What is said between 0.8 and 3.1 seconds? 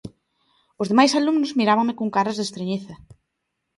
Os demais alumnos mirábanme con caras de estrañeza.